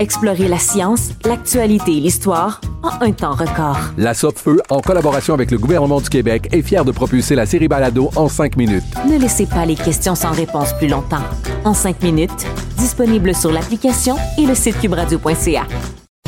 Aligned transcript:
Explorez 0.00 0.48
la 0.48 0.58
science, 0.58 1.10
l'actualité 1.26 1.92
et 1.92 2.00
l'histoire 2.00 2.62
en 2.82 3.04
un 3.04 3.12
temps 3.12 3.34
record. 3.34 3.76
La 3.98 4.14
Feu, 4.14 4.62
en 4.70 4.80
collaboration 4.80 5.34
avec 5.34 5.50
le 5.50 5.58
gouvernement 5.58 6.00
du 6.00 6.08
Québec, 6.08 6.48
est 6.52 6.62
fière 6.62 6.86
de 6.86 6.90
propulser 6.90 7.34
la 7.34 7.44
série 7.44 7.68
Balado 7.68 8.08
en 8.16 8.26
5 8.26 8.56
minutes. 8.56 8.82
Ne 9.06 9.18
laissez 9.18 9.44
pas 9.44 9.66
les 9.66 9.74
questions 9.74 10.14
sans 10.14 10.30
réponse 10.30 10.72
plus 10.78 10.88
longtemps. 10.88 11.22
En 11.66 11.74
5 11.74 12.02
minutes, 12.02 12.46
disponible 12.78 13.34
sur 13.34 13.52
l'application 13.52 14.16
et 14.38 14.46
le 14.46 14.54
site 14.54 14.80
cubradio.ca. 14.80 15.66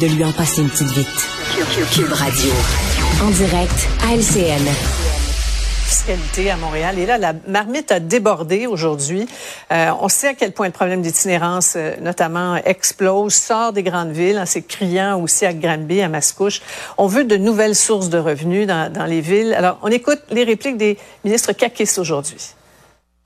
De 0.02 0.06
lui 0.06 0.22
en 0.22 0.32
passer 0.32 0.60
une 0.60 0.68
petite 0.68 0.90
vite. 0.90 1.28
Cube 1.94 2.12
Radio. 2.12 2.50
En 3.22 3.30
direct 3.30 3.88
à 4.06 4.14
LCN 4.14 5.01
fiscalité 5.92 6.50
à 6.50 6.56
Montréal. 6.56 6.98
Et 6.98 7.04
là, 7.04 7.18
la 7.18 7.34
marmite 7.46 7.92
a 7.92 8.00
débordé 8.00 8.66
aujourd'hui. 8.66 9.26
Euh, 9.70 9.90
on 10.00 10.08
sait 10.08 10.28
à 10.28 10.34
quel 10.34 10.52
point 10.52 10.66
le 10.66 10.72
problème 10.72 11.02
d'itinérance, 11.02 11.74
euh, 11.76 11.94
notamment, 12.00 12.56
explose, 12.56 13.34
sort 13.34 13.74
des 13.74 13.82
grandes 13.82 14.12
villes. 14.12 14.38
Hein, 14.38 14.46
c'est 14.46 14.62
criant 14.62 15.20
aussi 15.20 15.44
à 15.44 15.52
Granby, 15.52 16.00
à 16.00 16.08
Mascouche. 16.08 16.62
On 16.96 17.06
veut 17.08 17.24
de 17.24 17.36
nouvelles 17.36 17.74
sources 17.74 18.08
de 18.08 18.16
revenus 18.16 18.66
dans, 18.66 18.90
dans 18.90 19.04
les 19.04 19.20
villes. 19.20 19.52
Alors, 19.52 19.78
on 19.82 19.88
écoute 19.88 20.20
les 20.30 20.44
répliques 20.44 20.78
des 20.78 20.96
ministres 21.24 21.52
CAQIS 21.52 21.98
aujourd'hui. 21.98 22.54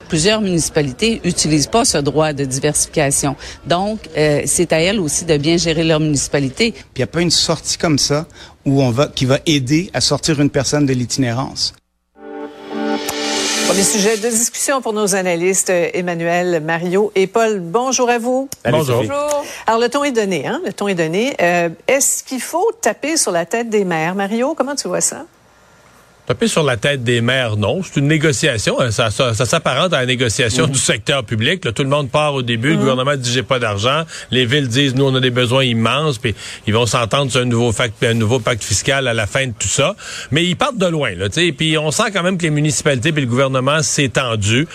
Plusieurs 0.09 0.41
municipalités 0.41 1.21
n'utilisent 1.23 1.67
pas 1.67 1.85
ce 1.85 1.97
droit 1.99 2.33
de 2.33 2.43
diversification. 2.43 3.37
Donc, 3.65 4.09
euh, 4.17 4.41
c'est 4.45 4.73
à 4.73 4.81
elles 4.81 4.99
aussi 4.99 5.23
de 5.23 5.37
bien 5.37 5.55
gérer 5.55 5.85
leur 5.85 6.01
municipalité. 6.01 6.73
Puis 6.73 6.83
il 6.97 6.99
n'y 6.99 7.03
a 7.03 7.07
pas 7.07 7.21
une 7.21 7.31
sortie 7.31 7.77
comme 7.77 7.97
ça 7.97 8.25
où 8.65 8.81
on 8.81 8.91
va 8.91 9.07
qui 9.07 9.23
va 9.23 9.39
aider 9.45 9.89
à 9.93 10.01
sortir 10.01 10.41
une 10.41 10.49
personne 10.49 10.85
de 10.85 10.91
l'itinérance. 10.91 11.73
Premier 13.67 13.83
sujet 13.83 14.15
de 14.15 14.29
discussion 14.29 14.81
pour 14.81 14.93
nos 14.93 15.13
analystes 15.15 15.69
Emmanuel, 15.69 16.61
Mario 16.63 17.11
et 17.15 17.27
Paul. 17.27 17.59
Bonjour 17.59 18.09
à 18.09 18.17
vous. 18.17 18.47
Bonjour. 18.63 19.03
Alors, 19.67 19.81
le 19.81 19.89
ton 19.89 20.05
est 20.05 20.13
donné, 20.13 20.47
hein? 20.47 20.61
Le 20.65 20.71
ton 20.71 20.87
est 20.87 20.95
donné. 20.95 21.35
Euh, 21.41 21.67
est-ce 21.85 22.23
qu'il 22.23 22.39
faut 22.39 22.71
taper 22.81 23.17
sur 23.17 23.31
la 23.33 23.45
tête 23.45 23.69
des 23.69 23.83
maires? 23.83 24.15
Mario, 24.15 24.55
comment 24.55 24.75
tu 24.75 24.87
vois 24.87 25.01
ça? 25.01 25.25
Taper 26.27 26.47
sur 26.49 26.63
la 26.63 26.75
tête 26.75 27.05
des 27.05 27.21
maires, 27.21 27.55
non. 27.55 27.81
C'est 27.81 28.01
une 28.01 28.07
négociation. 28.07 28.81
Hein. 28.81 28.91
Ça, 28.91 29.11
ça, 29.11 29.33
s'apparente 29.33 29.93
à 29.93 30.01
la 30.01 30.05
négociation 30.05 30.67
mm. 30.67 30.71
du 30.71 30.77
secteur 30.77 31.23
public. 31.23 31.61
tout 31.73 31.83
le 31.83 31.89
monde 31.89 32.09
part 32.09 32.33
au 32.33 32.41
début. 32.41 32.71
Le 32.71 32.75
mm. 32.75 32.79
gouvernement 32.79 33.15
dit 33.15 33.31
j'ai 33.31 33.43
pas 33.43 33.59
d'argent. 33.59 34.03
Les 34.29 34.45
villes 34.45 34.67
disent 34.67 34.93
nous 34.93 35.05
on 35.05 35.15
a 35.15 35.21
des 35.21 35.29
besoins 35.29 35.63
immenses. 35.63 36.17
Puis 36.17 36.35
ils 36.67 36.73
vont 36.73 36.85
s'entendre 36.85 37.31
sur 37.31 37.39
un 37.39 37.45
nouveau, 37.45 37.71
pacte, 37.71 38.03
un 38.03 38.13
nouveau 38.13 38.39
pacte 38.39 38.61
fiscal 38.61 39.07
à 39.07 39.13
la 39.13 39.25
fin 39.25 39.47
de 39.47 39.53
tout 39.57 39.69
ça. 39.69 39.95
Mais 40.31 40.43
ils 40.43 40.57
partent 40.57 40.77
de 40.77 40.87
loin. 40.87 41.15
Là, 41.15 41.27
puis 41.29 41.77
on 41.77 41.91
sent 41.91 42.11
quand 42.11 42.23
même 42.23 42.37
que 42.37 42.43
les 42.43 42.49
municipalités 42.49 43.09
et 43.09 43.21
le 43.21 43.25
gouvernement 43.25 43.81
s'est 43.81 44.09
tendu. 44.09 44.67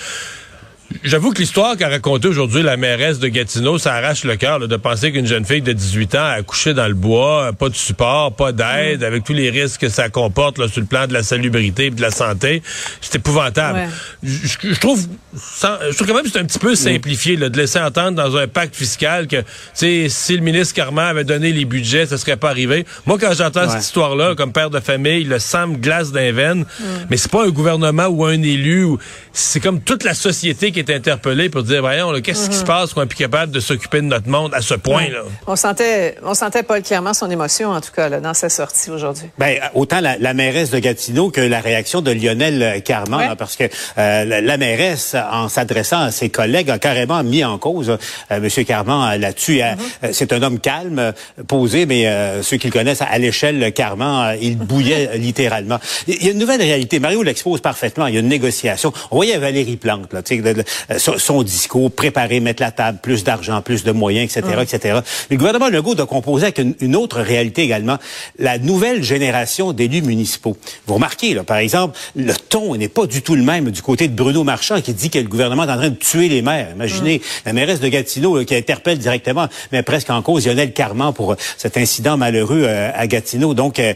J'avoue 1.04 1.32
que 1.32 1.38
l'histoire 1.38 1.76
qu'a 1.76 1.88
racontée 1.88 2.28
aujourd'hui 2.28 2.62
la 2.62 2.76
mairesse 2.76 3.18
de 3.18 3.28
Gatineau, 3.28 3.78
ça 3.78 3.94
arrache 3.94 4.24
le 4.24 4.36
cœur 4.36 4.60
de 4.60 4.76
penser 4.76 5.12
qu'une 5.12 5.26
jeune 5.26 5.44
fille 5.44 5.62
de 5.62 5.72
18 5.72 6.14
ans 6.14 6.24
a 6.24 6.42
couché 6.42 6.74
dans 6.74 6.86
le 6.86 6.94
bois, 6.94 7.52
pas 7.52 7.68
de 7.68 7.74
support, 7.74 8.34
pas 8.34 8.52
d'aide, 8.52 9.00
mm. 9.00 9.04
avec 9.04 9.24
tous 9.24 9.32
les 9.32 9.50
risques 9.50 9.80
que 9.82 9.88
ça 9.88 10.08
comporte 10.08 10.58
là, 10.58 10.68
sur 10.68 10.80
le 10.80 10.86
plan 10.86 11.06
de 11.06 11.12
la 11.12 11.22
salubrité 11.22 11.86
et 11.86 11.90
de 11.90 12.00
la 12.00 12.10
santé. 12.10 12.62
C'est 13.00 13.16
épouvantable. 13.16 13.88
Je, 14.22 14.78
trouve, 14.78 15.06
je 15.34 15.94
trouve 15.94 16.06
quand 16.06 16.14
même 16.14 16.24
que 16.24 16.30
c'est 16.30 16.40
un 16.40 16.44
petit 16.44 16.58
peu 16.58 16.72
mm. 16.72 16.76
simplifié 16.76 17.36
de 17.36 17.56
laisser 17.56 17.78
entendre 17.78 18.12
dans 18.12 18.36
un 18.36 18.46
pacte 18.46 18.74
fiscal 18.74 19.26
que 19.26 19.42
si 19.74 20.08
le 20.30 20.40
ministre 20.40 20.74
Carman 20.74 21.06
avait 21.06 21.24
donné 21.24 21.52
les 21.52 21.64
budgets, 21.64 22.06
ça 22.06 22.18
serait 22.18 22.36
pas 22.36 22.50
arrivé. 22.50 22.84
Moi, 23.06 23.18
quand 23.20 23.32
j'entends 23.34 23.68
cette 23.68 23.82
histoire-là, 23.82 24.34
comme 24.34 24.52
père 24.52 24.70
de 24.70 24.80
famille, 24.80 25.24
le 25.24 25.38
sang 25.38 25.68
me 25.68 25.76
glace 25.76 26.12
d'un 26.12 26.32
veine. 26.32 26.60
Mm. 26.60 26.84
Mais 27.10 27.16
c'est 27.16 27.30
pas 27.30 27.44
un 27.44 27.50
gouvernement 27.50 28.06
ou 28.06 28.24
un 28.24 28.42
élu. 28.42 28.86
C'est 29.32 29.60
comme 29.60 29.80
toute 29.80 30.04
la 30.04 30.14
société 30.14 30.72
qui 30.72 30.80
est 30.80 30.81
interpellé 30.90 31.48
pour 31.48 31.62
dire, 31.62 31.80
voyons, 31.80 32.12
qu'est-ce 32.20 32.48
qui 32.48 32.56
se 32.56 32.60
mhm. 32.60 32.66
passe 32.66 32.94
qu'on 32.94 33.02
est 33.02 33.06
plus 33.06 33.18
capable 33.18 33.52
de 33.52 33.60
s'occuper 33.60 33.98
de 33.98 34.06
notre 34.06 34.28
monde 34.28 34.52
à 34.54 34.60
ce 34.60 34.74
point-là? 34.74 35.22
On 35.46 35.56
sentait, 35.56 36.16
on 36.24 36.34
sentait 36.34 36.62
Paul 36.62 36.82
clairement 36.82 37.14
son 37.14 37.30
émotion, 37.30 37.70
en 37.70 37.80
tout 37.80 37.92
cas, 37.94 38.08
là, 38.08 38.20
dans 38.20 38.34
sa 38.34 38.48
sortie 38.48 38.90
aujourd'hui. 38.90 39.26
Ben, 39.38 39.58
autant 39.74 40.00
la, 40.00 40.34
mairesse 40.34 40.70
de 40.70 40.78
Gatineau 40.78 41.30
que 41.30 41.40
la 41.40 41.60
réaction 41.60 42.00
de 42.00 42.10
Lionel 42.10 42.82
Carman, 42.82 43.34
parce 43.36 43.56
que 43.56 43.64
euh, 43.98 44.40
la, 44.40 44.56
mairesse, 44.56 45.14
en 45.30 45.48
s'adressant 45.48 46.00
à 46.00 46.10
ses 46.10 46.30
collègues, 46.30 46.70
a 46.70 46.78
carrément 46.78 47.22
mis 47.22 47.44
en 47.44 47.58
cause 47.58 47.90
euh, 47.90 47.96
M. 48.30 48.64
Carman 48.64 49.20
là-dessus. 49.20 49.62
Mhm. 49.62 49.76
Euh, 50.04 50.08
c'est 50.12 50.32
un 50.32 50.42
homme 50.42 50.58
calme, 50.58 51.12
posé, 51.46 51.86
mais 51.86 52.06
ceux 52.42 52.56
qui 52.56 52.68
le 52.68 52.72
connaissent, 52.72 53.02
à 53.02 53.18
l'échelle 53.18 53.72
Carman, 53.72 54.36
il 54.40 54.56
bouillait 54.56 55.10
littéralement. 55.18 55.78
Il 56.06 56.24
y 56.24 56.28
a 56.28 56.32
une 56.32 56.38
nouvelle 56.38 56.60
réalité. 56.60 56.98
Mario 57.00 57.22
l'expose 57.22 57.60
parfaitement. 57.60 58.06
Il 58.06 58.14
y 58.14 58.16
a 58.16 58.20
une 58.20 58.28
négociation. 58.28 58.92
On 59.10 59.16
voyait 59.16 59.38
Valérie 59.38 59.76
Plante, 59.76 60.12
là, 60.12 60.20
euh, 60.30 60.62
son, 60.98 61.42
discours, 61.42 61.90
préparer, 61.90 62.40
mettre 62.40 62.62
la 62.62 62.70
table, 62.70 62.98
plus 63.02 63.24
d'argent, 63.24 63.62
plus 63.62 63.84
de 63.84 63.92
moyens, 63.92 64.36
etc., 64.36 64.58
etc. 64.62 65.00
Mais 65.30 65.36
le 65.36 65.38
gouvernement 65.38 65.68
Legault 65.68 65.94
doit 65.94 66.06
composer 66.06 66.44
avec 66.44 66.60
une, 66.80 66.96
autre 66.96 67.20
réalité 67.20 67.62
également, 67.62 67.98
la 68.38 68.58
nouvelle 68.58 69.02
génération 69.02 69.72
d'élus 69.72 70.02
municipaux. 70.02 70.56
Vous 70.86 70.94
remarquez, 70.94 71.34
là, 71.34 71.42
par 71.42 71.58
exemple, 71.58 71.98
le 72.16 72.34
ton 72.34 72.74
n'est 72.76 72.88
pas 72.88 73.06
du 73.06 73.22
tout 73.22 73.34
le 73.34 73.42
même 73.42 73.70
du 73.70 73.82
côté 73.82 74.08
de 74.08 74.14
Bruno 74.14 74.44
Marchand 74.44 74.80
qui 74.80 74.92
dit 74.92 75.10
que 75.10 75.18
le 75.18 75.28
gouvernement 75.28 75.64
est 75.64 75.70
en 75.70 75.76
train 75.76 75.90
de 75.90 75.96
tuer 75.96 76.28
les 76.28 76.42
maires. 76.42 76.68
Imaginez 76.74 77.22
la 77.46 77.52
mairesse 77.52 77.80
de 77.80 77.88
Gatineau 77.88 78.44
qui 78.44 78.54
interpelle 78.54 78.98
directement, 78.98 79.48
mais 79.70 79.82
presque 79.82 80.10
en 80.10 80.22
cause 80.22 80.46
Lionel 80.46 80.72
Carman 80.72 81.12
pour 81.12 81.32
euh, 81.32 81.36
cet 81.56 81.76
incident 81.76 82.16
malheureux 82.16 82.64
euh, 82.64 82.90
à 82.94 83.06
Gatineau. 83.06 83.54
Donc, 83.54 83.78
il 83.78 83.94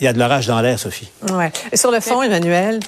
y 0.00 0.06
a 0.06 0.12
de 0.12 0.18
l'orage 0.18 0.46
dans 0.46 0.60
l'air, 0.60 0.78
Sophie. 0.78 1.08
Ouais. 1.32 1.52
Et 1.70 1.76
sur 1.76 1.90
le 1.90 2.00
fond, 2.00 2.22
Emmanuel, 2.22 2.80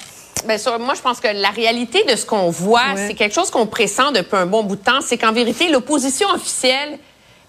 ben, 0.45 0.59
moi, 0.79 0.93
je 0.93 1.01
pense 1.01 1.19
que 1.19 1.27
la 1.27 1.49
réalité 1.49 2.03
de 2.03 2.15
ce 2.15 2.25
qu'on 2.25 2.49
voit, 2.49 2.95
c'est 2.95 3.13
quelque 3.13 3.33
chose 3.33 3.49
qu'on 3.49 3.67
pressent 3.67 4.11
depuis 4.11 4.35
un 4.35 4.45
bon 4.45 4.63
bout 4.63 4.75
de 4.75 4.83
temps, 4.83 5.01
c'est 5.01 5.17
qu'en 5.17 5.31
vérité, 5.31 5.69
l'opposition 5.69 6.29
officielle, 6.29 6.99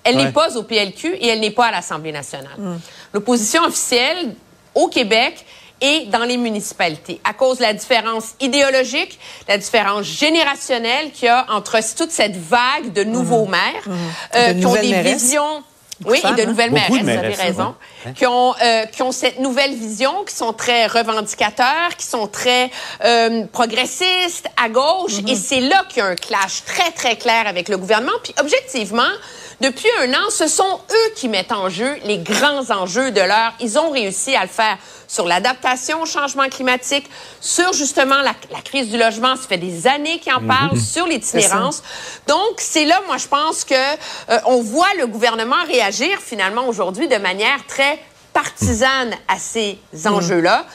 elle 0.04 0.16
n'est 0.16 0.32
pas 0.32 0.56
au 0.56 0.62
PLQ 0.62 1.14
et 1.14 1.28
elle 1.28 1.41
n'est 1.41 1.50
pas 1.50 1.66
à 1.66 1.70
l'Assemblée 1.72 2.12
nationale. 2.12 2.56
Mm. 2.56 2.76
L'opposition 3.12 3.64
officielle 3.64 4.34
au 4.74 4.88
Québec 4.88 5.44
et 5.80 6.06
dans 6.06 6.24
les 6.24 6.36
municipalités, 6.36 7.20
à 7.24 7.34
cause 7.34 7.58
de 7.58 7.62
la 7.62 7.74
différence 7.74 8.34
idéologique, 8.41 9.18
la 9.47 9.58
différence 9.58 10.04
générationnelle 10.06 11.10
qu'il 11.12 11.26
y 11.26 11.28
a 11.28 11.44
entre 11.50 11.78
toute 11.97 12.10
cette 12.10 12.36
vague 12.36 12.92
de 12.94 13.04
nouveaux 13.04 13.47
mm-hmm. 13.47 13.50
maires 13.50 13.88
mm-hmm. 13.88 14.36
euh, 14.36 14.54
qui 14.54 14.66
ont 14.66 14.74
des 14.74 15.03
visions 15.03 15.62
oui, 16.05 16.19
et 16.19 16.34
de 16.34 16.43
hein? 16.43 16.47
nouvelles 16.47 16.73
mairesses, 16.73 17.03
vous 17.03 17.09
avez 17.09 17.34
raison, 17.34 17.75
qui 18.15 18.27
ont 18.27 18.55
euh, 18.62 18.84
qui 18.87 19.03
ont 19.03 19.12
cette 19.12 19.41
nouvelle 19.41 19.75
vision, 19.75 20.25
qui 20.25 20.34
sont 20.34 20.53
très 20.53 20.87
revendicateurs, 20.87 21.97
qui 21.97 22.07
sont 22.07 22.27
très 22.27 22.71
euh, 23.04 23.47
progressistes 23.47 24.48
à 24.63 24.69
gauche, 24.69 25.15
mm-hmm. 25.15 25.33
et 25.33 25.37
c'est 25.37 25.60
là 25.60 25.84
qu'il 25.89 25.98
y 25.98 26.01
a 26.03 26.07
un 26.07 26.15
clash 26.15 26.65
très 26.66 26.91
très 26.91 27.16
clair 27.16 27.47
avec 27.47 27.69
le 27.69 27.78
gouvernement. 27.78 28.13
Puis 28.22 28.34
objectivement, 28.41 29.03
depuis 29.60 29.88
un 30.00 30.12
an, 30.12 30.30
ce 30.30 30.48
sont 30.48 30.80
eux 30.91 31.14
qui 31.14 31.28
mettent 31.28 31.53
en 31.53 31.70
jeu 31.70 31.97
les 32.04 32.18
grands 32.18 32.70
enjeux 32.70 33.10
de 33.10 33.20
l'heure. 33.20 33.54
Ils 33.60 33.78
ont 33.78 33.91
réussi 33.91 34.36
à 34.36 34.42
le 34.42 34.48
faire 34.48 34.76
sur 35.08 35.24
l'adaptation 35.24 36.03
au 36.03 36.06
changement 36.06 36.48
climatique, 36.48 37.08
sur 37.41 37.72
justement 37.72 38.20
la, 38.20 38.34
crise 38.62 38.91
du 38.91 38.98
logement. 38.98 39.34
Ça 39.36 39.48
fait 39.48 39.56
des 39.56 39.86
années 39.86 40.18
qu'ils 40.18 40.34
en 40.34 40.41
mhm. 40.41 40.48
parlent, 40.48 40.78
sur 40.78 41.06
l'itinérance. 41.06 41.82
Donc, 42.26 42.56
c'est 42.58 42.84
là, 42.84 43.00
moi, 43.06 43.16
je 43.16 43.28
pense 43.28 43.64
que 43.64 43.74
euh, 43.74 44.38
on 44.44 44.60
voit 44.60 44.92
le 44.98 45.06
gouvernement 45.06 45.64
réagir 45.66 46.18
finalement 46.20 46.68
aujourd'hui 46.68 47.08
de 47.08 47.16
manière 47.16 47.64
très 47.66 47.98
partisane 48.34 49.14
à 49.26 49.38
ces 49.38 49.78
mhm. 49.94 50.12
enjeux-là. 50.12 50.66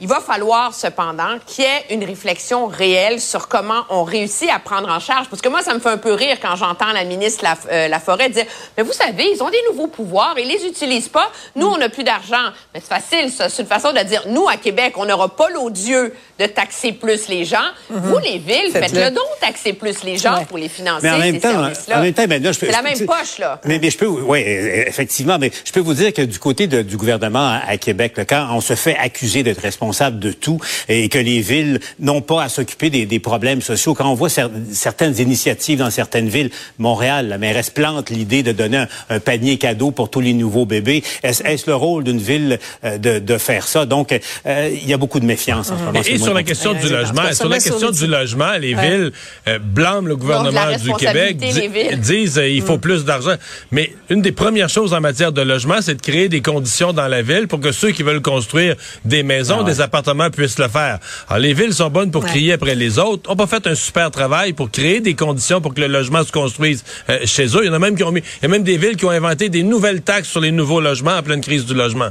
Il 0.00 0.06
va 0.06 0.20
falloir 0.20 0.72
cependant 0.74 1.38
qu'il 1.44 1.64
y 1.64 1.66
ait 1.66 1.94
une 1.94 2.04
réflexion 2.04 2.66
réelle 2.66 3.20
sur 3.20 3.48
comment 3.48 3.84
on 3.90 4.04
réussit 4.04 4.48
à 4.48 4.60
prendre 4.60 4.88
en 4.88 5.00
charge. 5.00 5.26
Parce 5.28 5.42
que 5.42 5.48
moi, 5.48 5.62
ça 5.62 5.74
me 5.74 5.80
fait 5.80 5.88
un 5.88 5.96
peu 5.96 6.12
rire 6.12 6.38
quand 6.40 6.54
j'entends 6.54 6.92
la 6.92 7.02
ministre 7.04 7.42
la, 7.42 7.56
euh, 7.72 7.88
la 7.88 7.98
Forêt 7.98 8.28
dire, 8.28 8.44
mais 8.76 8.84
vous 8.84 8.92
savez, 8.92 9.26
ils 9.34 9.42
ont 9.42 9.50
des 9.50 9.60
nouveaux 9.68 9.88
pouvoirs, 9.88 10.36
ils 10.38 10.46
les 10.46 10.64
utilisent 10.66 11.08
pas. 11.08 11.32
Nous, 11.56 11.66
on 11.66 11.78
n'a 11.78 11.88
plus 11.88 12.04
d'argent. 12.04 12.52
Mais 12.72 12.80
c'est 12.80 12.94
facile, 12.94 13.32
ça. 13.32 13.48
C'est 13.48 13.62
une 13.62 13.68
façon 13.68 13.92
de 13.92 13.98
dire, 14.04 14.22
nous, 14.28 14.48
à 14.48 14.56
Québec, 14.56 14.94
on 14.96 15.04
n'aura 15.04 15.34
pas 15.34 15.50
l'odieux 15.50 16.14
de 16.38 16.46
taxer 16.46 16.92
plus 16.92 17.26
les 17.26 17.44
gens. 17.44 17.58
Mhm. 17.90 17.98
Vous, 17.98 18.18
les 18.18 18.38
villes, 18.38 18.70
faites-le 18.70 19.10
donc 19.10 19.24
taxer 19.40 19.72
plus 19.72 20.04
les 20.04 20.16
gens 20.16 20.44
pour 20.44 20.58
les 20.58 20.68
financer, 20.68 21.08
mais 21.08 21.10
en 21.10 21.18
même 21.18 21.40
temps, 21.40 21.48
en 21.58 22.02
même 22.02 22.14
temps, 22.14 22.26
ben, 22.28 22.52
C'est 22.52 22.70
la 22.70 22.82
même 22.82 23.04
poche, 23.04 23.38
là. 23.38 23.60
Mais, 23.64 23.80
mais 23.80 23.90
je 23.90 23.98
peux, 23.98 24.06
oui, 24.06 24.44
effectivement, 24.46 25.38
mais 25.38 25.50
je 25.64 25.72
peux 25.72 25.80
vous 25.80 25.94
dire 25.94 26.12
que 26.12 26.22
du 26.22 26.38
côté 26.38 26.68
de, 26.68 26.82
du 26.82 26.96
gouvernement 26.96 27.58
à, 27.66 27.76
Québec, 27.78 28.14
quand 28.28 28.48
on 28.52 28.60
se 28.60 28.74
fait 28.74 28.96
accuser 28.96 29.42
d'être 29.42 29.60
responsable 29.60 29.87
de 30.18 30.32
tout 30.32 30.60
et 30.88 31.08
que 31.08 31.18
les 31.18 31.40
villes 31.40 31.80
n'ont 32.00 32.20
pas 32.20 32.42
à 32.42 32.48
s'occuper 32.48 32.90
des, 32.90 33.06
des, 33.06 33.18
problèmes 33.18 33.60
sociaux. 33.60 33.94
Quand 33.94 34.10
on 34.10 34.14
voit 34.14 34.28
certaines 34.28 35.18
initiatives 35.18 35.78
dans 35.78 35.90
certaines 35.90 36.28
villes, 36.28 36.50
Montréal, 36.78 37.28
la 37.28 37.38
mairesse 37.38 37.70
plante 37.70 38.10
l'idée 38.10 38.42
de 38.42 38.52
donner 38.52 38.84
un, 39.10 39.20
panier 39.20 39.58
cadeau 39.58 39.90
pour 39.90 40.10
tous 40.10 40.20
les 40.20 40.32
nouveaux 40.32 40.66
bébés. 40.66 41.02
Est-ce 41.22 41.68
le 41.68 41.74
rôle 41.74 42.04
d'une 42.04 42.18
ville 42.18 42.58
euh, 42.84 42.98
de, 42.98 43.18
de, 43.18 43.38
faire 43.38 43.66
ça? 43.66 43.86
Donc, 43.86 44.12
euh, 44.12 44.70
il 44.72 44.88
y 44.88 44.92
a 44.92 44.96
beaucoup 44.96 45.20
de 45.20 45.26
méfiance 45.26 45.70
en 45.70 45.78
ce 45.78 45.82
moment. 45.82 46.00
Et 46.04 46.18
sur 46.18 46.34
la 46.34 46.42
question 46.42 46.72
du 46.74 46.88
logement, 46.88 47.32
sur 47.32 47.48
la 47.48 47.58
question 47.58 47.90
du 47.90 48.06
logement, 48.06 48.52
les 48.60 48.74
villes 48.74 49.12
euh, 49.48 49.58
blâment 49.58 50.08
le 50.08 50.16
gouvernement 50.16 50.76
du 50.76 50.92
Québec, 50.94 51.36
disent 51.98 52.40
il 52.44 52.62
faut 52.62 52.76
mm. 52.76 52.80
plus 52.80 53.04
d'argent. 53.04 53.34
Mais 53.70 53.92
une 54.10 54.22
des 54.22 54.32
premières 54.32 54.68
choses 54.68 54.92
en 54.94 55.00
matière 55.00 55.32
de 55.32 55.42
logement, 55.42 55.80
c'est 55.80 55.94
de 55.94 56.02
créer 56.02 56.28
des 56.28 56.40
conditions 56.40 56.92
dans 56.92 57.08
la 57.08 57.22
ville 57.22 57.48
pour 57.48 57.60
que 57.60 57.72
ceux 57.72 57.90
qui 57.90 58.02
veulent 58.02 58.22
construire 58.22 58.76
des 59.04 59.22
maisons, 59.22 59.58
ah 59.60 59.64
des 59.64 59.77
appartements 59.80 60.30
puissent 60.30 60.58
le 60.58 60.68
faire. 60.68 60.98
Alors, 61.28 61.40
les 61.40 61.54
villes 61.54 61.74
sont 61.74 61.90
bonnes 61.90 62.10
pour 62.10 62.24
crier 62.24 62.54
après 62.54 62.74
les 62.74 62.98
autres. 62.98 63.30
On 63.30 63.36
pas 63.36 63.46
fait 63.46 63.66
un 63.66 63.74
super 63.74 64.10
travail 64.10 64.52
pour 64.52 64.70
créer 64.70 65.00
des 65.00 65.14
conditions 65.14 65.60
pour 65.60 65.74
que 65.74 65.80
le 65.80 65.86
logement 65.86 66.24
se 66.24 66.32
construise 66.32 66.84
euh, 67.08 67.18
chez 67.24 67.46
eux. 67.56 67.60
Il 67.62 67.66
y 67.66 67.70
en 67.70 67.74
a 67.74 67.78
même 67.78 67.96
qui 67.96 68.04
ont 68.04 68.12
mis, 68.12 68.20
il 68.20 68.42
y 68.42 68.46
a 68.46 68.48
même 68.48 68.62
des 68.62 68.76
villes 68.76 68.96
qui 68.96 69.04
ont 69.04 69.10
inventé 69.10 69.48
des 69.48 69.62
nouvelles 69.62 70.02
taxes 70.02 70.28
sur 70.28 70.40
les 70.40 70.52
nouveaux 70.52 70.80
logements 70.80 71.16
en 71.16 71.22
pleine 71.22 71.40
crise 71.40 71.64
du 71.64 71.74
logement. 71.74 72.10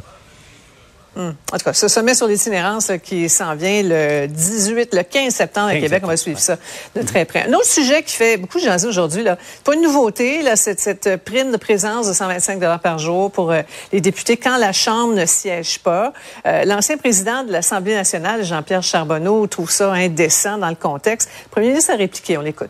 Hmm. 1.17 1.31
En 1.51 1.57
tout 1.57 1.63
cas, 1.63 1.73
ce 1.73 1.87
sommet 1.87 2.13
sur 2.13 2.27
l'itinérance 2.27 2.91
qui 3.03 3.27
s'en 3.27 3.55
vient 3.55 3.81
le 3.83 4.27
18, 4.27 4.93
le 4.93 5.01
15 5.01 5.33
septembre 5.33 5.69
à 5.69 5.79
Québec, 5.79 6.03
on 6.03 6.07
va 6.07 6.15
suivre 6.15 6.37
ça 6.37 6.57
de 6.95 7.01
très 7.01 7.25
près. 7.25 7.49
Un 7.49 7.53
autre 7.53 7.65
sujet 7.65 8.03
qui 8.03 8.15
fait 8.15 8.37
beaucoup 8.37 8.59
jaser 8.59 8.87
aujourd'hui, 8.87 9.23
là, 9.23 9.35
pas 9.63 9.73
une 9.73 9.81
nouveauté, 9.81 10.43
là, 10.43 10.55
c'est 10.55 10.79
cette 10.79 11.23
prime 11.23 11.51
de 11.51 11.57
présence 11.57 12.07
de 12.07 12.13
125 12.13 12.59
par 12.83 12.99
jour 12.99 13.31
pour 13.31 13.49
euh, 13.49 13.63
les 13.91 13.99
députés 13.99 14.37
quand 14.37 14.57
la 14.57 14.71
Chambre 14.73 15.15
ne 15.15 15.25
siège 15.25 15.79
pas. 15.79 16.13
Euh, 16.45 16.65
l'ancien 16.65 16.97
président 16.97 17.43
de 17.43 17.51
l'Assemblée 17.51 17.95
nationale, 17.95 18.45
Jean-Pierre 18.45 18.83
Charbonneau, 18.83 19.47
trouve 19.47 19.71
ça 19.71 19.91
indécent 19.93 20.59
dans 20.59 20.69
le 20.69 20.75
contexte. 20.75 21.31
Le 21.45 21.49
premier 21.49 21.69
ministre 21.69 21.93
a 21.93 21.95
répliqué, 21.95 22.37
on 22.37 22.41
l'écoute. 22.41 22.69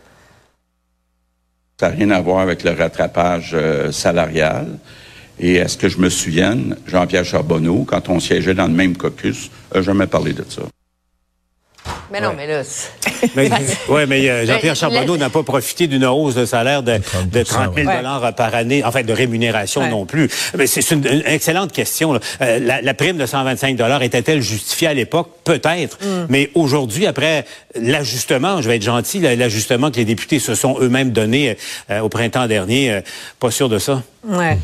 Ça 1.81 1.89
n'a 1.89 1.95
rien 1.95 2.11
à 2.11 2.21
voir 2.21 2.39
avec 2.39 2.63
le 2.63 2.71
rattrapage 2.71 3.51
euh, 3.53 3.91
salarial. 3.91 4.67
Et 5.39 5.55
est-ce 5.55 5.77
que 5.77 5.87
je 5.89 5.99
me 5.99 6.09
souvienne, 6.09 6.75
Jean-Pierre 6.87 7.25
Charbonneau, 7.25 7.85
quand 7.87 8.09
on 8.09 8.19
siégeait 8.19 8.55
dans 8.55 8.67
le 8.67 8.73
même 8.73 8.97
caucus, 8.97 9.51
n'a 9.73 9.81
jamais 9.81 10.07
parlé 10.07 10.33
de 10.33 10.43
ça. 10.47 10.63
Mais 12.11 12.21
non, 12.21 12.33
mais 12.35 12.47
là. 12.47 12.63
oui, 13.89 14.01
mais 14.07 14.29
euh, 14.29 14.45
Jean-Pierre 14.47 14.75
Charbonneau 14.75 15.17
n'a 15.17 15.29
pas 15.29 15.43
profité 15.43 15.87
d'une 15.87 16.05
hausse 16.05 16.35
de 16.35 16.45
salaire 16.45 16.83
de, 16.83 16.97
30 16.97 17.75
000 17.75 17.89
par 18.35 18.55
année, 18.55 18.83
en 18.83 18.91
fait, 18.91 19.03
de 19.03 19.13
rémunération 19.13 19.87
non 19.89 20.05
plus. 20.05 20.29
Mais 20.57 20.67
c'est 20.67 20.89
une, 20.91 21.05
excellente 21.25 21.71
question. 21.71 22.19
Euh, 22.41 22.59
la, 22.59 22.93
prime 22.93 23.17
de 23.17 23.25
125 23.25 23.77
était-elle 24.01 24.41
justifiée 24.41 24.87
à 24.87 24.93
l'époque? 24.93 25.29
Peut-être. 25.43 25.97
Mm. 26.01 26.25
Mais 26.29 26.49
aujourd'hui, 26.55 27.07
après 27.07 27.45
l'ajustement, 27.75 28.61
je 28.61 28.67
vais 28.69 28.77
être 28.77 28.83
gentil, 28.83 29.19
l'ajustement 29.19 29.91
que 29.91 29.97
les 29.97 30.05
députés 30.05 30.39
se 30.39 30.55
sont 30.55 30.77
eux-mêmes 30.79 31.11
donné 31.11 31.57
euh, 31.89 31.99
au 31.99 32.09
printemps 32.09 32.47
dernier, 32.47 33.01
pas 33.39 33.51
sûr 33.51 33.69
de 33.69 33.79
ça. 33.79 34.01
Ouais. 34.25 34.57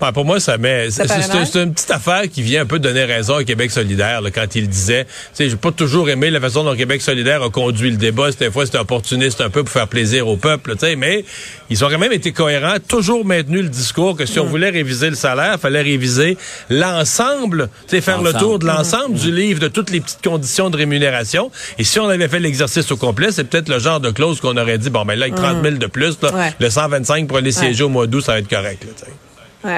Mario? 0.00 0.12
pour 0.12 0.24
moi, 0.24 0.40
ça 0.40 0.58
met. 0.58 0.90
C'est 0.90 1.54
une 1.56 1.72
petite 1.72 1.90
affaire 1.90 2.28
qui 2.30 2.42
vient 2.42 2.62
un 2.62 2.66
peu 2.66 2.78
donner 2.78 3.04
raison 3.04 3.36
à 3.36 3.44
Québec 3.44 3.70
solidaire 3.70 4.20
quand 4.34 4.54
il 4.54 4.68
disait. 4.68 5.04
Tu 5.04 5.10
sais, 5.34 5.50
j'ai 5.50 5.56
pas 5.56 5.72
toujours 5.72 6.08
aimé 6.08 6.30
la 6.30 6.40
façon 6.40 6.64
dont 6.64 6.74
Québec 6.74 7.02
solidaire 7.02 7.42
a 7.42 7.50
conduit 7.50 7.90
le 7.90 7.96
débat. 7.96 8.30
C'était 8.30 8.50
fois 8.50 8.66
c'était 8.66 8.78
opportuniste 8.78 9.40
un 9.40 9.50
peu 9.50 9.62
pour 9.62 9.72
faire 9.72 9.88
plaisir 9.88 10.28
au 10.28 10.36
peuple. 10.36 10.72
Tu 10.72 10.80
sais, 10.80 10.96
mais 10.96 11.24
ils 11.70 11.84
ont 11.84 11.88
quand 11.88 11.98
même 11.98 12.12
été 12.12 12.32
cohérents, 12.32 12.76
toujours 12.86 13.24
maintenu 13.24 13.62
le 13.62 13.68
discours 13.68 14.16
que 14.16 14.26
si 14.26 14.38
on 14.38 14.46
mm. 14.46 14.48
voulait 14.48 14.70
réviser 14.70 15.10
le 15.10 15.16
salaire, 15.16 15.54
il 15.54 15.60
fallait 15.60 15.82
réviser 15.82 16.36
l'ensemble, 16.70 17.68
tu 17.88 17.96
sais, 17.96 18.00
faire 18.00 18.22
le 18.22 18.32
tour 18.32 18.58
de 18.58 18.66
l'ensemble 18.66 19.14
du 19.14 19.32
livre 19.32 19.60
de 19.60 19.68
toutes 19.68 19.90
les 19.90 20.00
petites 20.00 20.22
conditions 20.22 20.70
de 20.70 20.76
rémunération. 20.76 21.50
Et 21.78 21.84
si 21.84 21.98
on 22.00 22.08
avait 22.08 22.28
fait 22.28 22.40
l'exercice 22.40 22.90
au 22.92 22.96
complet, 22.96 23.32
c'est 23.32 23.44
peut-être 23.44 23.68
le 23.68 23.78
genre 23.78 24.00
de 24.00 24.10
clause 24.10 24.40
qu'on 24.40 24.56
aurait 24.56 24.78
dit 24.78 24.90
bon 24.90 25.04
ben 25.04 25.14
là 25.18 25.26
avec 25.26 25.36
30 25.36 25.62
000 25.62 25.76
de 25.76 25.86
plus, 25.86 26.18
le 26.60 26.70
125 26.70 27.26
pour 27.26 27.38
aller 27.38 27.52
siéger 27.52 27.84
au 27.84 27.88
mois 27.88 28.06
d'août, 28.06 28.20
ça 28.20 28.32
va 28.32 28.38
être 28.38 28.48
correct. 28.48 28.84
Là, 28.84 29.06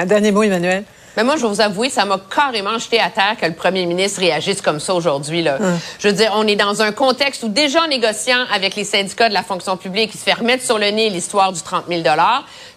dernier 0.05 0.31
mot, 0.31 0.43
Emmanuel. 0.43 0.83
Mais 1.17 1.23
moi, 1.23 1.35
je 1.35 1.41
vais 1.41 1.47
vous 1.47 1.61
avouer, 1.61 1.89
ça 1.89 2.05
m'a 2.05 2.19
carrément 2.33 2.77
jeté 2.77 2.99
à 2.99 3.09
terre 3.09 3.35
que 3.41 3.45
le 3.47 3.53
premier 3.53 3.87
ministre 3.87 4.19
réagisse 4.19 4.61
comme 4.61 4.79
ça 4.79 4.93
aujourd'hui. 4.93 5.41
Là. 5.41 5.57
Hum. 5.59 5.79
Je 5.97 6.09
veux 6.09 6.13
dire, 6.13 6.31
on 6.35 6.45
est 6.45 6.55
dans 6.55 6.83
un 6.83 6.91
contexte 6.91 7.41
où 7.41 7.49
déjà 7.49 7.81
en 7.81 7.87
négociant 7.87 8.45
avec 8.53 8.75
les 8.75 8.83
syndicats 8.83 9.27
de 9.27 9.33
la 9.33 9.41
fonction 9.41 9.77
publique, 9.77 10.11
il 10.13 10.17
se 10.19 10.23
fait 10.23 10.33
remettre 10.33 10.63
sur 10.63 10.77
le 10.77 10.91
nez 10.91 11.09
l'histoire 11.09 11.51
du 11.51 11.59
30 11.59 11.85
000 11.89 12.03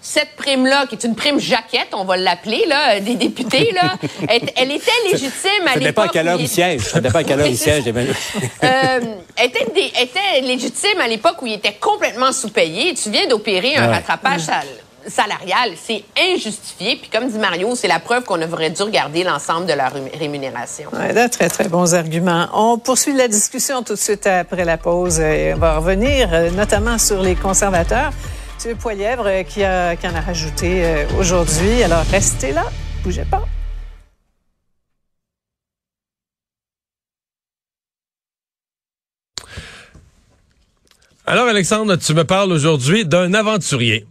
Cette 0.01 0.37
prime-là, 0.37 0.87
qui 0.87 0.95
est 0.95 1.05
une 1.05 1.15
prime 1.15 1.39
jaquette, 1.39 1.89
on 1.93 2.05
va 2.05 2.17
l'appeler, 2.17 2.65
là, 2.67 2.99
des 3.01 3.17
députés, 3.17 3.73
là, 3.75 3.97
elle, 4.57 4.73
était 4.73 4.91
légitime 5.13 5.67
à 5.67 5.77
l'époque. 5.77 5.77
Ça 5.77 5.79
dépend 5.81 6.03
à 6.03 6.09
quelle 6.09 6.29
heure 6.29 6.41
il 6.41 6.49
siège. 6.49 6.81
Ça 6.81 7.01
dépend 7.03 7.19
à 7.19 7.25
quelle 7.25 7.41
heure 7.41 7.47
il 7.47 7.59
siège, 7.59 7.87
Emmanuel. 7.87 8.17
euh, 8.65 9.01
était, 9.45 9.67
était 10.01 10.41
légitime 10.41 10.99
à 10.99 11.09
l'époque 11.09 11.43
où 11.43 11.47
il 11.47 11.53
était 11.53 11.77
complètement 11.79 12.33
sous-payé. 12.33 12.95
Tu 12.95 13.11
viens 13.11 13.27
d'opérer 13.27 13.77
un 13.77 13.89
rattrapage 13.89 14.49
hum 14.49 14.55
salariale, 15.11 15.73
c'est 15.77 16.05
injustifié. 16.19 16.97
Puis 16.97 17.11
comme 17.11 17.29
dit 17.29 17.39
Mario, 17.39 17.75
c'est 17.75 17.89
la 17.89 18.01
preuve 18.01 18.25
qu'on 18.25 18.41
aurait 18.41 18.71
dû 18.71 18.83
regarder 18.83 19.25
l'ensemble 19.25 19.67
de 19.67 19.73
la 19.73 19.89
rémunération. 20.19 20.91
Ouais, 20.93 21.29
très, 21.29 21.49
très 21.49 21.69
bons 21.69 21.95
arguments. 21.95 22.49
On 22.55 22.79
poursuit 22.79 23.15
la 23.15 23.29
discussion 23.29 23.83
tout 23.83 23.95
de 23.95 23.99
suite 23.99 24.27
après 24.27 24.65
la 24.65 24.79
pause 24.79 25.21
et 25.21 25.53
on 25.55 25.59
va 25.59 25.79
revenir 25.79 26.31
euh, 26.33 26.51
notamment 26.51 26.99
sur 26.99 27.23
les 27.23 27.35
conservateurs. 27.35 28.13
M. 28.65 28.77
Poilièvre 28.77 29.27
euh, 29.27 29.43
qui, 29.43 29.65
a, 29.65 29.97
qui 29.97 30.07
en 30.07 30.15
a 30.15 30.21
rajouté 30.21 30.85
euh, 30.85 31.05
aujourd'hui. 31.19 31.83
Alors 31.83 32.05
restez 32.11 32.53
là, 32.53 32.65
bougez 33.03 33.25
pas. 33.25 33.45
Alors 41.27 41.47
Alexandre, 41.47 41.95
tu 41.97 42.13
me 42.13 42.25
parles 42.25 42.51
aujourd'hui 42.51 43.05
d'un 43.05 43.35
aventurier. 43.35 44.05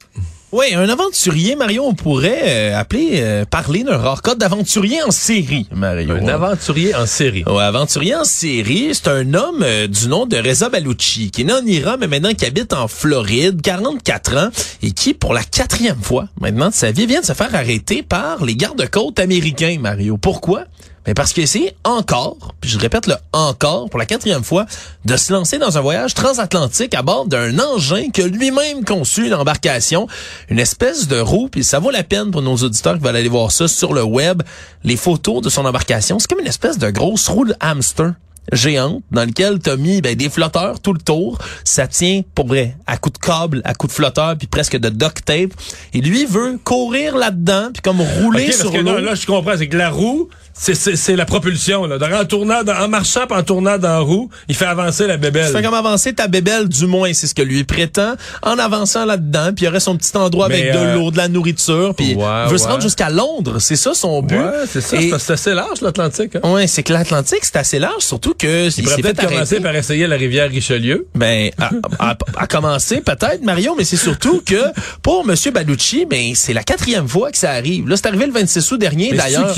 Oui, 0.52 0.74
un 0.74 0.90
aventurier, 0.90 1.56
Mario, 1.56 1.84
on 1.86 1.94
pourrait 1.94 2.42
euh, 2.44 2.76
appeler, 2.76 3.18
euh, 3.18 3.46
parler 3.46 3.84
d'un 3.84 3.98
rare 3.98 4.24
cas 4.24 4.34
d'aventurier 4.34 5.04
en 5.04 5.12
série, 5.12 5.68
Mario. 5.72 6.16
Un 6.16 6.28
aventurier 6.28 6.96
en 6.96 7.06
série. 7.06 7.44
Ouais, 7.46 7.62
aventurier 7.62 8.16
en 8.16 8.24
série, 8.24 8.90
c'est 8.94 9.10
un 9.10 9.36
homme 9.36 9.62
euh, 9.62 9.86
du 9.86 10.08
nom 10.08 10.26
de 10.26 10.38
Reza 10.38 10.70
Balouchi, 10.70 11.30
qui 11.30 11.42
est 11.42 11.44
né 11.44 11.54
en 11.54 11.64
Iran, 11.64 11.98
mais 12.00 12.08
maintenant 12.08 12.34
qui 12.34 12.48
habite 12.48 12.74
en 12.74 12.88
Floride, 12.88 13.62
44 13.62 14.38
ans, 14.38 14.50
et 14.82 14.90
qui, 14.90 15.14
pour 15.14 15.36
la 15.36 15.44
quatrième 15.44 16.02
fois 16.02 16.30
maintenant 16.42 16.70
de 16.70 16.74
sa 16.74 16.90
vie, 16.92 17.06
vient 17.06 17.22
de 17.22 17.26
se 17.28 17.34
faire 17.34 17.54
arrêter 17.54 18.02
par 18.02 18.44
les 18.44 18.56
gardes-côtes 18.56 19.20
américains, 19.20 19.78
Mario. 19.80 20.18
Pourquoi? 20.18 20.64
Mais 21.08 21.14
parce 21.14 21.34
que 21.34 21.46
c'est 21.46 21.76
encore, 21.84 22.54
puis 22.62 22.70
je 22.70 22.78
répète 22.78 23.08
le 23.08 23.16
encore 23.34 23.90
pour 23.90 24.00
la 24.00 24.06
quatrième 24.06 24.44
fois, 24.44 24.66
de 25.06 25.18
se 25.18 25.34
lancer 25.34 25.58
dans 25.58 25.78
un 25.78 25.82
voyage 25.82 26.14
transatlantique 26.14 26.94
à 26.94 27.02
bord 27.02 27.26
d'un 27.26 27.58
engin 27.60 28.10
que 28.14 28.22
lui-même 28.22 28.84
conçu 28.86 29.30
d'embarcation, 29.30 30.08
une 30.50 30.60
espèce 30.60 31.08
de 31.08 31.20
roue, 31.20 31.50
puis 31.50 31.64
ça 31.64 31.80
vaut 31.80 31.92
la 31.92 32.04
peine 32.04 32.32
pour 32.32 32.42
nos 32.42 32.58
auditeurs 32.58 32.96
qui 32.96 33.04
veulent 33.04 33.16
aller 33.16 33.30
voir 33.30 33.52
ça 33.52 33.68
sur 33.68 33.94
le 33.94 34.04
web, 34.04 34.44
les 34.84 34.98
photos 34.98 35.42
de 35.42 35.50
son 35.50 35.66
embarcation, 35.66 36.20
c'est 36.20 36.28
comme 36.28 36.40
une 36.40 36.48
espèce 36.48 36.78
de 36.78 36.90
grosse 36.90 37.28
roue 37.28 37.46
de 37.46 37.56
hamster 37.60 38.14
géante 38.52 39.04
dans 39.12 39.26
lequel 39.26 39.60
t'as 39.60 39.76
mis 39.76 40.02
ben, 40.02 40.16
des 40.16 40.30
flotteurs 40.30 40.80
tout 40.80 40.94
le 40.94 41.00
tour. 41.00 41.38
Ça 41.64 41.88
tient 41.88 42.22
pour 42.36 42.48
vrai 42.48 42.76
à 42.88 42.98
coup 42.98 43.10
de 43.10 43.18
câble, 43.18 43.62
à 43.66 43.74
coup 43.74 43.88
de 43.88 43.92
flotteur, 43.92 44.36
puis 44.38 44.48
presque 44.48 44.78
de 44.78 44.90
duct 44.90 45.26
tape. 45.26 45.52
Et 45.94 46.02
lui 46.02 46.26
veut 46.26 46.60
courir 46.64 47.18
là-dedans, 47.18 47.70
puis 47.74 47.82
comme 47.82 48.02
rouler 48.02 48.52
sur 48.52 48.72
l'eau. 48.72 49.00
Là, 49.00 49.16
je 49.16 49.26
comprends, 49.26 49.58
c'est 49.58 49.68
que 49.68 49.78
la 49.78 49.90
roue, 49.90 50.30
c'est 50.54 51.16
la 51.16 51.26
propulsion. 51.26 51.86
Là. 51.86 51.98
En, 52.20 52.26
tournant, 52.26 52.62
en 52.68 52.88
marchant 52.88 53.26
en 53.30 53.44
tournant 53.44 53.78
dans 53.78 53.90
la 53.90 54.00
roue, 54.00 54.30
il 54.48 54.56
fait 54.56 54.66
avancer 54.66 55.08
la 55.08 55.18
bébelle. 55.18 55.50
Il 55.50 55.58
fait 55.58 55.64
comme 55.64 55.74
avancer 55.74 56.14
ta 56.14 56.28
bébelle, 56.28 56.68
du 56.68 56.86
moins, 56.86 57.14
c'est 57.14 57.28
ce 57.28 57.36
que 57.36 57.42
lui 57.42 57.64
prétend, 57.64 58.16
en 58.44 58.58
avançant 58.60 59.06
là-dedans, 59.06 59.52
puis 59.56 59.64
il 59.64 59.66
y 59.66 59.68
aurait 59.70 59.80
son 59.80 59.96
petit 59.96 60.16
endroit 60.18 60.46
avec 60.46 60.74
de 60.74 60.78
euh, 60.78 60.96
l'eau, 60.96 61.12
de 61.12 61.18
la 61.18 61.28
nourriture, 61.28 61.94
puis 61.96 62.12
il 62.12 62.18
veut 62.50 62.58
se 62.58 62.68
rendre 62.68 62.82
jusqu'à 62.82 63.10
Londres. 63.10 63.60
C'est 63.60 63.76
ça 63.76 63.94
son 63.94 64.22
but. 64.22 64.38
Ouais, 64.38 64.66
c'est 64.68 64.82
ça. 64.82 64.98
C'est 65.20 65.34
assez 65.34 65.54
large, 65.54 65.82
l'Atlantique. 65.82 66.36
Hein? 66.36 66.52
Ouais, 66.52 66.68
c'est 66.68 66.84
que 66.84 66.94
l'Atlantique, 66.94 67.44
c'est 67.44 67.58
assez 67.58 67.80
large, 67.80 68.04
surtout 68.04 68.34
que... 68.40 68.70
Il, 68.76 68.84
pourrait 68.84 69.02
peut-être 69.02 69.28
commencer 69.28 69.60
par 69.60 69.76
essayer 69.76 70.08
la 70.08 70.16
rivière 70.16 70.50
Richelieu. 70.50 71.08
Ben, 71.16 71.52
à, 72.00 72.48
commencer, 72.48 73.02
peut-être, 73.02 73.44
Mario, 73.44 73.76
mais 73.78 73.84
c'est 73.84 73.98
surtout 73.98 74.42
que 74.46 74.62
pour 75.04 75.26
M. 75.30 75.36
Balucci, 75.54 76.06
ben, 76.06 76.34
c'est 76.36 76.54
la 76.54 76.64
quatrième 76.64 77.08
fois 77.08 77.32
que 77.32 77.38
ça 77.38 77.52
arrive. 77.52 77.88
Là, 77.88 77.96
c'est 77.98 78.08
arrivé 78.08 78.26
le 78.26 78.34
26 78.34 78.72
août 78.72 78.78
dernier, 78.78 79.14
d'ailleurs. 79.14 79.54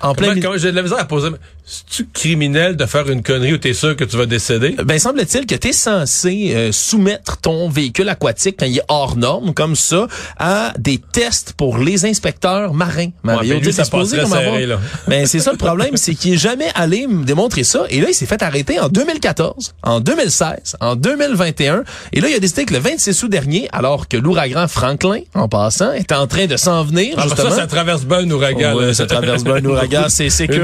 En 0.00 0.14
plein 0.14 0.34
Comment- 0.40 0.56
J'ai 0.56 0.70
de 0.70 0.76
la 0.76 0.82
misère 0.82 0.98
à 0.98 1.04
poser. 1.04 1.28
C'est-tu 1.70 2.06
criminel 2.14 2.76
de 2.76 2.86
faire 2.86 3.10
une 3.10 3.22
connerie 3.22 3.52
où 3.52 3.58
t'es 3.58 3.74
sûr 3.74 3.94
que 3.94 4.04
tu 4.04 4.16
vas 4.16 4.24
décéder? 4.24 4.74
Ben, 4.84 4.98
semble-t-il 4.98 5.44
que 5.44 5.54
tu 5.54 5.68
es 5.68 5.72
censé 5.72 6.52
euh, 6.54 6.72
soumettre 6.72 7.36
ton 7.38 7.68
véhicule 7.68 8.08
aquatique 8.08 8.56
quand 8.58 8.64
il 8.66 8.78
est 8.78 8.82
hors 8.88 9.16
norme, 9.16 9.52
comme 9.52 9.76
ça, 9.76 10.06
à 10.38 10.72
des 10.78 10.96
tests 10.98 11.52
pour 11.52 11.76
les 11.76 12.06
inspecteurs 12.06 12.72
marins. 12.72 13.10
Mario, 13.22 13.56
ben 13.56 13.62
lui, 13.64 13.72
ça 13.72 13.84
t'es 13.84 13.90
passerait 13.90 14.22
comme 14.22 14.30
serré, 14.32 14.64
là. 14.66 14.78
Ben, 15.08 15.26
c'est 15.26 15.40
ça 15.40 15.50
le 15.52 15.58
problème, 15.58 15.96
c'est 15.96 16.14
qu'il 16.14 16.32
est 16.34 16.38
jamais 16.38 16.68
allé 16.74 17.06
me 17.06 17.24
démontrer 17.24 17.64
ça. 17.64 17.84
Et 17.90 18.00
là, 18.00 18.06
il 18.08 18.14
s'est 18.14 18.24
fait 18.26 18.42
arrêter 18.42 18.80
en 18.80 18.88
2014, 18.88 19.74
en 19.82 20.00
2016, 20.00 20.76
en 20.80 20.96
2021. 20.96 21.82
Et 22.14 22.20
là, 22.22 22.28
il 22.30 22.34
a 22.34 22.38
décidé 22.40 22.64
que 22.64 22.72
le 22.72 22.80
26 22.80 23.22
août 23.24 23.28
dernier, 23.30 23.68
alors 23.72 24.08
que 24.08 24.16
l'ouragan 24.16 24.68
Franklin, 24.68 25.20
en 25.34 25.48
passant, 25.48 25.92
était 25.92 26.14
en 26.14 26.26
train 26.26 26.46
de 26.46 26.56
s'en 26.56 26.82
venir, 26.84 27.14
Ah, 27.18 27.22
ben 27.24 27.28
justement. 27.28 27.50
ça, 27.50 27.56
ça 27.56 27.66
traverse 27.66 28.04
bien 28.06 28.18
un 28.20 28.30
ouragan. 28.30 28.74
Ouais, 28.74 28.94
ça 28.94 29.04
traverse 29.06 29.44
bien 29.44 29.56
un 29.56 29.64
ouragan, 29.66 29.87
c'est- 30.08 30.46
que 30.46 30.54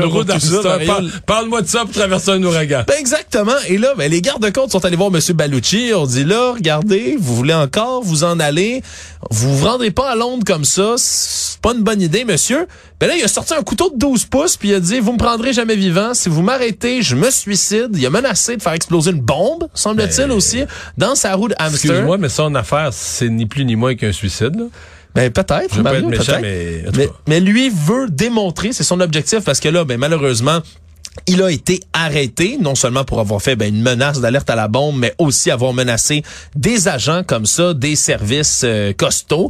ça, 0.62 0.78
Parle-moi 1.26 1.62
de 1.62 1.66
ça 1.66 1.80
pour 1.80 1.92
traverser 1.92 2.30
un 2.32 2.42
ouragan. 2.42 2.84
Ben 2.86 2.96
exactement. 2.98 3.52
Et 3.68 3.78
là, 3.78 3.94
ben, 3.96 4.10
les 4.10 4.20
gardes-côtes 4.20 4.70
sont 4.70 4.84
allés 4.84 4.96
voir 4.96 5.10
M. 5.14 5.20
Balucci. 5.34 5.92
On 5.94 6.06
dit 6.06 6.24
là, 6.24 6.52
regardez, 6.52 7.16
vous 7.18 7.34
voulez 7.36 7.54
encore 7.54 8.02
vous 8.02 8.24
en 8.24 8.38
aller. 8.40 8.82
Vous 9.30 9.56
vous 9.56 9.66
rendrez 9.66 9.90
pas 9.90 10.10
à 10.10 10.16
Londres 10.16 10.44
comme 10.46 10.64
ça. 10.64 10.94
C'est 10.98 11.60
pas 11.60 11.72
une 11.74 11.82
bonne 11.82 12.02
idée, 12.02 12.24
monsieur. 12.24 12.66
Ben 13.00 13.06
là, 13.08 13.16
il 13.16 13.24
a 13.24 13.28
sorti 13.28 13.54
un 13.54 13.62
couteau 13.62 13.90
de 13.90 13.98
12 13.98 14.24
pouces 14.26 14.56
puis 14.56 14.68
il 14.70 14.74
a 14.74 14.80
dit, 14.80 15.00
vous 15.00 15.12
me 15.12 15.18
prendrez 15.18 15.52
jamais 15.52 15.76
vivant. 15.76 16.14
Si 16.14 16.28
vous 16.28 16.42
m'arrêtez, 16.42 17.02
je 17.02 17.16
me 17.16 17.30
suicide. 17.30 17.88
Il 17.94 18.04
a 18.06 18.10
menacé 18.10 18.56
de 18.56 18.62
faire 18.62 18.72
exploser 18.72 19.10
une 19.10 19.20
bombe, 19.20 19.68
semble-t-il 19.74 20.30
aussi, 20.30 20.64
dans 20.98 21.14
sa 21.14 21.34
roue 21.34 21.48
de 21.48 21.54
hamster. 21.58 21.90
Excuse-moi, 21.90 22.18
mais 22.18 22.28
son 22.28 22.54
affaire, 22.54 22.90
c'est 22.92 23.28
ni 23.28 23.46
plus 23.46 23.64
ni 23.64 23.76
moins 23.76 23.94
qu'un 23.94 24.12
suicide. 24.12 24.54
Là. 24.56 24.64
Ben 25.14 25.30
peut-être. 25.30 25.82
Peut-être. 25.82 27.22
mais 27.28 27.40
lui 27.40 27.70
veut 27.70 28.08
démontrer, 28.08 28.72
c'est 28.72 28.84
son 28.84 29.00
objectif 29.00 29.40
parce 29.44 29.60
que 29.60 29.68
là, 29.68 29.84
ben 29.84 29.98
malheureusement. 29.98 30.60
Il 31.28 31.42
a 31.42 31.50
été 31.52 31.78
arrêté, 31.92 32.58
non 32.60 32.74
seulement 32.74 33.04
pour 33.04 33.20
avoir 33.20 33.40
fait 33.40 33.54
ben, 33.54 33.72
une 33.72 33.80
menace 33.80 34.20
d'alerte 34.20 34.50
à 34.50 34.56
la 34.56 34.66
bombe, 34.66 34.98
mais 34.98 35.14
aussi 35.18 35.48
avoir 35.52 35.72
menacé 35.72 36.24
des 36.56 36.88
agents 36.88 37.22
comme 37.24 37.46
ça, 37.46 37.72
des 37.72 37.94
services 37.94 38.62
euh, 38.64 38.92
costauds. 38.92 39.48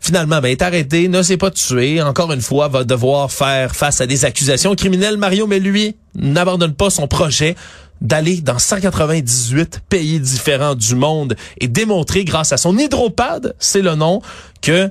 Finalement, 0.00 0.40
ben, 0.40 0.48
il 0.48 0.52
est 0.52 0.62
arrêté, 0.62 1.08
ne 1.08 1.22
s'est 1.22 1.36
pas 1.36 1.50
tué. 1.50 2.00
Encore 2.00 2.32
une 2.32 2.40
fois, 2.40 2.68
va 2.68 2.84
devoir 2.84 3.32
faire 3.32 3.74
face 3.74 4.00
à 4.00 4.06
des 4.06 4.24
accusations 4.24 4.76
criminelles, 4.76 5.16
Mario, 5.16 5.48
mais 5.48 5.58
lui 5.58 5.96
n'abandonne 6.14 6.74
pas 6.74 6.90
son 6.90 7.08
projet 7.08 7.56
d'aller 8.00 8.40
dans 8.40 8.58
198 8.58 9.82
pays 9.88 10.20
différents 10.20 10.74
du 10.74 10.94
monde 10.94 11.36
et 11.60 11.68
démontrer 11.68 12.24
grâce 12.24 12.52
à 12.52 12.56
son 12.56 12.78
hydropad, 12.78 13.54
c'est 13.58 13.82
le 13.82 13.94
nom, 13.94 14.22
que 14.62 14.90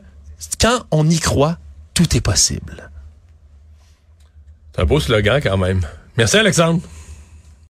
quand 0.60 0.86
on 0.91 1.10
y 1.10 1.19
croit, 1.19 1.58
tout 1.93 2.15
est 2.15 2.22
possible. 2.22 2.89
C'est 4.74 4.81
un 4.81 4.86
beau 4.86 5.00
slogan 5.00 5.39
quand 5.41 5.58
même. 5.58 5.86
Merci 6.17 6.38
Alexandre. 6.38 6.81